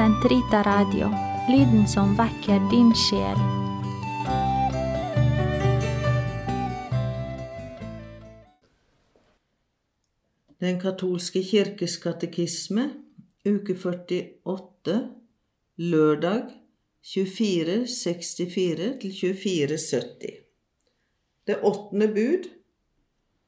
[0.00, 1.10] Sentrita Radio,
[1.48, 3.40] lyden som vekker din sjel.
[10.64, 12.86] Den katolske kirkes katekisme,
[13.44, 14.96] uke 48,
[15.76, 16.48] lørdag
[17.12, 20.34] 2464 til 2470.
[21.44, 22.50] Det åttende bud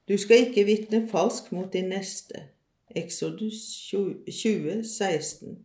[0.08, 2.48] Du skal ikke vitne falsk mot din neste.
[2.90, 5.62] Exodus 20, 16.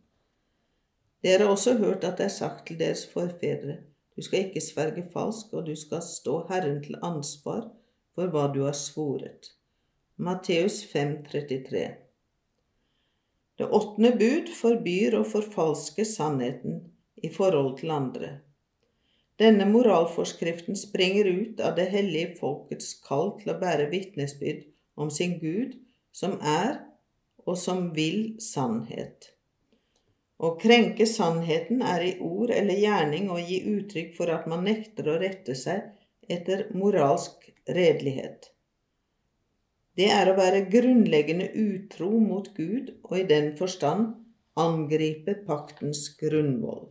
[1.22, 3.80] Dere har også hørt at det er sagt til deres forfedre,
[4.18, 7.68] du skal ikke sverge falsk, og du skal stå Herren til ansvar
[8.14, 9.52] for hva du har svoret.
[10.16, 11.82] Matteus 5,33
[13.58, 16.80] Det åttende bud forbyr å forfalske sannheten
[17.22, 18.32] i forhold til andre.
[19.38, 24.66] Denne moralforskriften springer ut av det hellige folkets kall til å bære vitnesbyrd
[24.98, 25.78] om sin Gud,
[26.10, 26.80] som er
[27.46, 29.37] og som vil sannhet.
[30.38, 35.08] Å krenke sannheten er i ord eller gjerning å gi uttrykk for at man nekter
[35.10, 35.88] å rette seg
[36.30, 38.52] etter moralsk redelighet.
[39.98, 44.12] Det er å være grunnleggende utro mot Gud og i den forstand
[44.58, 46.84] angripe paktens grunnvoll.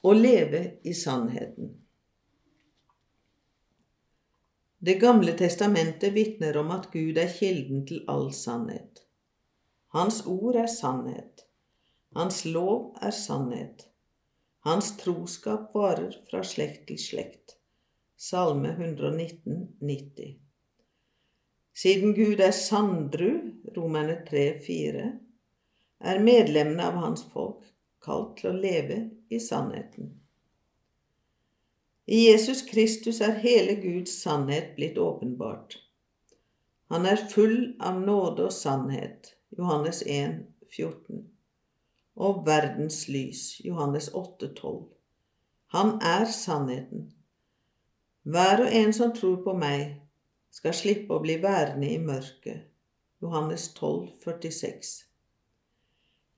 [0.00, 1.74] Å leve i sannheten.
[4.78, 9.02] Det gamle testamentet vitner om at Gud er kilden til all sannhet.
[9.94, 11.46] Hans ord er sannhet.
[12.16, 13.86] Hans lov er sannhet.
[14.66, 17.56] Hans troskap varer fra slekt til slekt.
[18.18, 20.36] Salme 119, 90.
[21.78, 23.30] Siden Gud er sandru,
[23.76, 25.08] Romerne 3, 4,
[26.00, 27.62] er medlemmene av hans folk
[28.04, 28.98] kalt til å leve
[29.30, 30.10] i sannheten.
[32.08, 35.78] I Jesus Kristus er hele Guds sannhet blitt åpenbart.
[36.88, 40.42] Han er full av nåde og sannhet, Johannes 1,
[40.76, 41.22] 14,
[42.16, 44.82] og verdens lys, Johannes 8, 12.
[45.72, 47.12] Han er sannheten.
[48.28, 50.00] Hver og en som tror på meg,
[50.52, 52.66] skal slippe å bli værende i mørket,
[53.22, 54.92] Johannes 12, 46.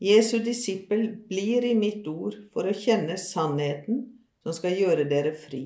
[0.01, 4.05] Jesu disippel blir i mitt ord for å kjenne sannheten
[4.41, 5.65] som skal gjøre dere fri,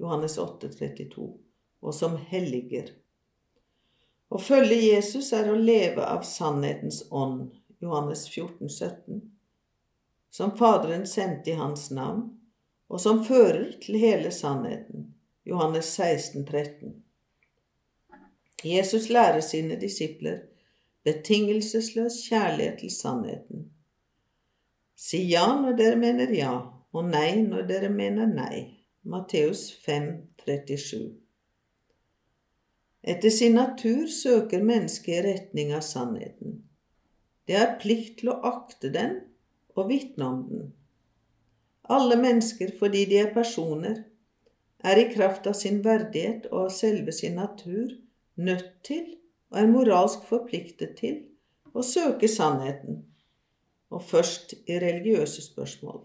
[0.00, 1.26] Johannes 8, 32,
[1.82, 2.94] og som helliger.
[4.28, 7.48] Å følge Jesus er å leve av sannhetens ånd,
[7.80, 9.22] Johannes 14, 17,
[10.30, 12.26] som Faderen sendte i hans navn,
[12.88, 15.12] og som fører til hele sannheten,
[15.48, 16.94] Johannes 16, 13.
[18.64, 20.42] Jesus lærer sine disipler
[21.06, 23.68] betingelsesløs kjærlighet til sannheten.
[24.98, 26.54] Si ja når dere mener ja,
[26.92, 28.64] og nei når dere mener nei.
[29.08, 30.08] Matteus 5,
[30.44, 31.27] 37.
[33.02, 36.62] Etter sin natur søker mennesket i retning av sannheten.
[37.46, 39.20] Det har plikt til å akte den
[39.78, 40.66] og vitne om den.
[41.88, 44.02] Alle mennesker, fordi de er personer,
[44.84, 47.94] er i kraft av sin verdighet og av selve sin natur
[48.36, 49.14] nødt til
[49.48, 51.22] og er moralsk forpliktet til
[51.72, 53.00] å søke sannheten,
[53.88, 56.02] og først i religiøse spørsmål.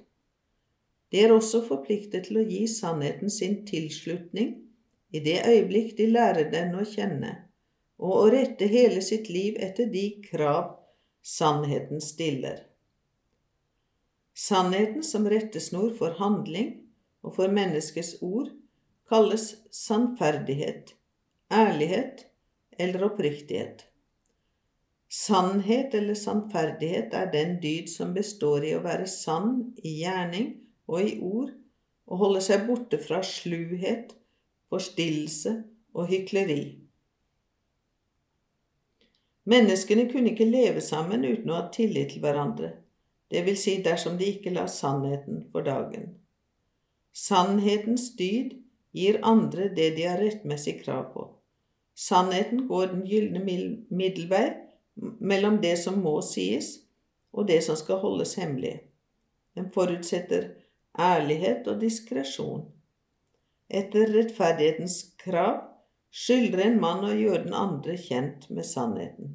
[1.11, 4.55] De er også forpliktet til å gi sannheten sin tilslutning
[5.13, 7.33] i det øyeblikk de lærer den å kjenne,
[8.01, 10.73] og å rette hele sitt liv etter de krav
[11.23, 12.65] sannheten stiller.
[14.33, 16.73] Sannheten som rettesnor for handling
[17.21, 18.49] og for menneskets ord
[19.09, 20.95] kalles sannferdighet,
[21.53, 22.25] ærlighet
[22.81, 23.85] eller oppriktighet.
[25.13, 30.55] Sannhet eller sannferdighet er den dyd som består i å være sann i gjerning
[30.89, 31.51] og i ord,
[32.09, 34.15] og holde seg borte fra sluhet,
[34.73, 35.59] forstillelse
[35.93, 36.63] og hykleri.
[39.45, 42.71] Menneskene kunne ikke leve sammen uten å ha tillit til hverandre,
[43.33, 46.11] det vil si dersom de ikke la sannheten for dagen.
[47.13, 48.53] Sannhetens dyd
[48.93, 51.25] gir andre det de har rettmessig krav på.
[51.97, 53.41] Sannheten går den gylne
[53.89, 54.45] middelvei
[55.19, 56.75] mellom det som må sies,
[57.33, 58.75] og det som skal holdes hemmelig.
[59.57, 60.51] Den forutsetter
[60.93, 62.67] ærlighet og diskresjon.
[63.73, 65.63] Etter rettferdighetens krav
[66.13, 69.31] skylder en mann å gjøre den andre kjent med sannheten.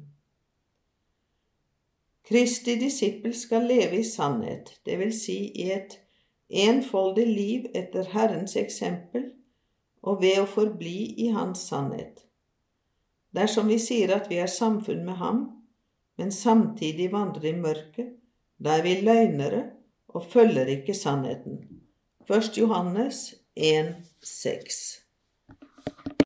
[2.29, 5.97] Kristi disippel skal leve i sannhet, det vil si i et
[6.49, 9.31] enfoldig liv etter Herrens eksempel
[10.05, 12.23] og ved å forbli i Hans sannhet.
[13.35, 15.41] Dersom vi sier at vi er samfunn med Ham,
[16.21, 18.15] men samtidig vandrer i mørket,
[18.59, 19.65] da er vi løgnere
[20.13, 21.61] og følger ikke sannheten.
[22.29, 22.57] 1.
[22.57, 24.98] Johannes 1, 6.